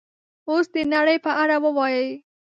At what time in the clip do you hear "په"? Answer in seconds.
1.25-1.31